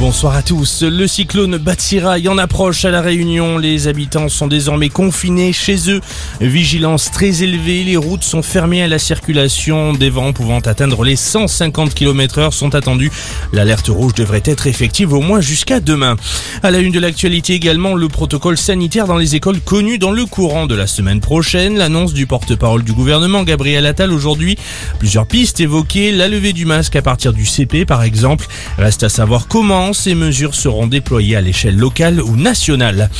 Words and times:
Bonsoir 0.00 0.36
à 0.36 0.42
tous. 0.42 0.84
Le 0.84 1.08
cyclone 1.08 1.56
Batsiraï 1.56 2.28
en 2.28 2.38
approche 2.38 2.84
à 2.84 2.90
la 2.92 3.00
Réunion. 3.00 3.58
Les 3.58 3.88
habitants 3.88 4.28
sont 4.28 4.46
désormais 4.46 4.90
confinés 4.90 5.52
chez 5.52 5.90
eux. 5.90 6.00
Vigilance 6.40 7.10
très 7.10 7.42
élevée. 7.42 7.82
Les 7.82 7.96
routes 7.96 8.22
sont 8.22 8.42
fermées 8.42 8.80
à 8.80 8.86
la 8.86 9.00
circulation. 9.00 9.94
Des 9.94 10.08
vents 10.08 10.32
pouvant 10.32 10.60
atteindre 10.60 11.02
les 11.02 11.16
150 11.16 11.94
km 11.94 12.38
heure 12.38 12.54
sont 12.54 12.76
attendus. 12.76 13.10
L'alerte 13.52 13.88
rouge 13.88 14.14
devrait 14.14 14.42
être 14.44 14.68
effective 14.68 15.12
au 15.12 15.20
moins 15.20 15.40
jusqu'à 15.40 15.80
demain. 15.80 16.14
À 16.62 16.70
la 16.70 16.78
une 16.78 16.92
de 16.92 17.00
l'actualité 17.00 17.54
également, 17.54 17.96
le 17.96 18.06
protocole 18.06 18.56
sanitaire 18.56 19.08
dans 19.08 19.18
les 19.18 19.34
écoles 19.34 19.60
connu 19.60 19.98
dans 19.98 20.12
le 20.12 20.26
courant 20.26 20.66
de 20.66 20.76
la 20.76 20.86
semaine 20.86 21.20
prochaine. 21.20 21.76
L'annonce 21.76 22.12
du 22.12 22.28
porte-parole 22.28 22.84
du 22.84 22.92
gouvernement, 22.92 23.42
Gabriel 23.42 23.84
Attal, 23.84 24.12
aujourd'hui. 24.12 24.58
Plusieurs 25.00 25.26
pistes 25.26 25.58
évoquées. 25.58 26.12
La 26.12 26.28
levée 26.28 26.52
du 26.52 26.66
masque 26.66 26.94
à 26.94 27.02
partir 27.02 27.32
du 27.32 27.44
CP, 27.44 27.84
par 27.84 28.04
exemple. 28.04 28.46
Reste 28.78 29.02
à 29.02 29.08
savoir 29.08 29.48
comment 29.48 29.87
ces 29.92 30.14
mesures 30.14 30.54
seront 30.54 30.86
déployées 30.86 31.36
à 31.36 31.40
l'échelle 31.40 31.76
locale 31.76 32.20
ou 32.22 32.36
nationale. 32.36 33.10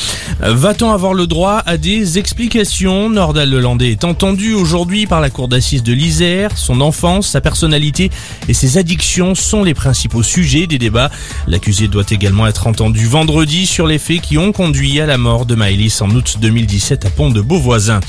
Va-t-on 0.41 0.91
avoir 0.91 1.15
le 1.15 1.27
droit 1.27 1.63
à 1.67 1.77
des 1.77 2.19
explications 2.19 3.11
Nordal 3.11 3.51
Lelandais 3.51 3.91
est 3.91 4.05
entendu 4.05 4.55
aujourd'hui 4.55 5.07
par 5.07 5.21
la 5.21 5.31
cour 5.31 5.49
d'assises 5.49 5.83
de 5.83 5.93
l'Isère. 5.93 6.57
Son 6.57 6.81
enfance, 6.81 7.29
sa 7.29 7.41
personnalité 7.41 8.11
et 8.49 8.55
ses 8.55 8.79
addictions 8.79 9.35
sont 9.35 9.65
les 9.65 9.75
principaux 9.75 10.23
sujets 10.23 10.67
des 10.67 10.79
débats. 10.79 11.11
L'accusé 11.47 11.89
doit 11.89 12.05
également 12.11 12.47
être 12.47 12.67
entendu 12.67 13.07
vendredi 13.07 13.67
sur 13.67 13.87
les 13.87 13.99
faits 13.99 14.21
qui 14.21 14.39
ont 14.39 14.53
conduit 14.53 15.01
à 15.01 15.07
la 15.07 15.19
mort 15.19 15.47
de 15.47 15.55
Maëlys 15.55 16.03
en 16.03 16.11
août 16.11 16.39
2017 16.41 17.07
à 17.07 17.11
Pont 17.11 17.31
de 17.31 17.41
Beauvoisin. 17.41 18.01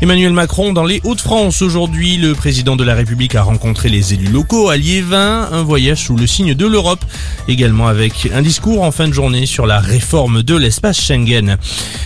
Emmanuel 0.00 0.32
Macron 0.32 0.72
dans 0.72 0.84
les 0.84 1.00
Hauts-de-France 1.04 1.62
aujourd'hui. 1.62 2.16
Le 2.16 2.34
président 2.34 2.74
de 2.74 2.82
la 2.84 2.94
République 2.94 3.34
a 3.34 3.42
rencontré 3.42 3.88
les 3.88 4.14
élus 4.14 4.30
locaux 4.30 4.68
à 4.68 4.76
Liévin. 4.76 5.48
Un 5.52 5.62
voyage 5.62 6.04
sous 6.04 6.16
le 6.16 6.26
signe 6.26 6.54
de 6.54 6.66
l'Europe. 6.66 7.04
Également 7.46 7.86
avec 7.86 8.01
avec 8.02 8.32
un 8.34 8.42
discours 8.42 8.82
en 8.82 8.90
fin 8.90 9.06
de 9.06 9.12
journée 9.12 9.46
sur 9.46 9.64
la 9.64 9.78
réforme 9.78 10.42
de 10.42 10.56
l'espace 10.56 11.00
Schengen. 11.00 11.56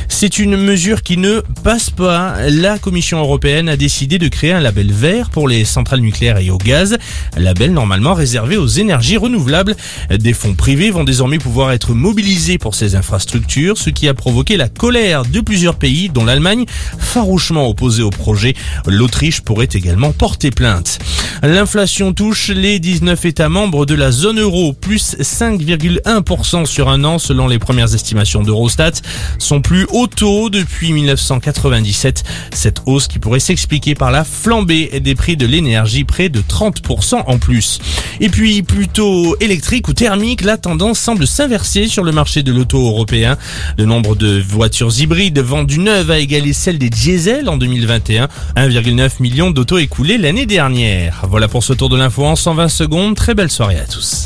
C'est 0.09 0.39
une 0.39 0.59
mesure 0.59 1.03
qui 1.03 1.17
ne 1.17 1.41
passe 1.65 1.89
pas. 1.89 2.34
La 2.51 2.79
Commission 2.79 3.19
européenne 3.19 3.70
a 3.70 3.79
décidé 3.79 4.19
de 4.19 4.29
créer 4.29 4.53
un 4.53 4.61
label 4.61 4.93
vert 4.93 5.31
pour 5.31 5.48
les 5.48 5.65
centrales 5.65 6.01
nucléaires 6.01 6.37
et 6.37 6.51
au 6.51 6.59
gaz, 6.59 6.98
label 7.39 7.73
normalement 7.73 8.12
réservé 8.12 8.59
aux 8.59 8.67
énergies 8.67 9.17
renouvelables. 9.17 9.75
Des 10.11 10.35
fonds 10.35 10.53
privés 10.53 10.91
vont 10.91 11.05
désormais 11.05 11.39
pouvoir 11.39 11.73
être 11.73 11.95
mobilisés 11.95 12.59
pour 12.59 12.75
ces 12.75 12.95
infrastructures, 12.95 13.79
ce 13.79 13.89
qui 13.89 14.07
a 14.07 14.13
provoqué 14.13 14.59
la 14.59 14.69
colère 14.69 15.25
de 15.25 15.41
plusieurs 15.41 15.77
pays, 15.77 16.11
dont 16.11 16.27
l'Allemagne, 16.27 16.67
farouchement 16.98 17.70
opposée 17.70 18.03
au 18.03 18.11
projet. 18.11 18.55
L'Autriche 18.87 19.41
pourrait 19.41 19.69
également 19.73 20.13
porter 20.13 20.51
plainte. 20.51 20.98
L'inflation 21.47 22.12
touche 22.12 22.48
les 22.48 22.80
19 22.80 23.25
États 23.25 23.48
membres 23.48 23.86
de 23.86 23.94
la 23.94 24.11
zone 24.11 24.41
euro, 24.41 24.72
plus 24.72 25.14
5,1% 25.20 26.66
sur 26.66 26.89
un 26.89 27.05
an 27.05 27.20
selon 27.20 27.47
les 27.47 27.61
premières 27.61 27.94
estimations 27.94 28.42
d'Eurostat, 28.42 28.91
son 29.39 29.61
plus 29.61 29.86
haut 29.92 30.08
taux 30.08 30.50
depuis 30.50 30.92
1997. 30.92 32.24
Cette 32.52 32.83
hausse 32.86 33.06
qui 33.06 33.20
pourrait 33.20 33.39
s'expliquer 33.39 33.94
par 33.94 34.11
la 34.11 34.24
flambée 34.24 34.98
des 34.98 35.14
prix 35.14 35.36
de 35.36 35.47
l'énergie, 35.47 36.02
près 36.02 36.28
de 36.30 36.41
30% 36.41 37.22
en 37.24 37.39
plus. 37.39 37.78
Et 38.19 38.28
puis 38.28 38.64
plutôt 38.64 39.36
électrique 39.39 39.86
ou 39.86 39.92
thermique, 39.92 40.42
la 40.42 40.56
tendance 40.56 40.98
semble 40.98 41.28
s'inverser 41.28 41.86
sur 41.86 42.02
le 42.02 42.11
marché 42.11 42.42
de 42.42 42.50
l'auto 42.50 42.84
européen. 42.84 43.39
Le 43.78 43.84
nombre 43.84 44.17
de 44.17 44.41
voitures 44.41 45.00
hybrides 45.00 45.39
vendues 45.39 45.78
neuves 45.78 46.11
a 46.11 46.19
égalé 46.19 46.52
celle 46.52 46.78
des 46.78 46.91
diesels 46.91 47.48
en 47.48 47.56
2021, 47.56 48.27
1,9 48.56 49.22
million 49.22 49.52
d'autos 49.52 49.78
écoulés 49.78 50.19
l'année 50.19 50.47
dernière. 50.47 51.24
Voilà 51.37 51.48
pour 51.48 51.62
ce 51.62 51.75
tour 51.75 51.91
de 51.91 51.98
l'info 51.98 52.25
en 52.25 52.34
120 52.34 52.69
secondes. 52.69 53.15
Très 53.15 53.34
belle 53.34 53.51
soirée 53.51 53.79
à 53.79 53.84
tous. 53.84 54.25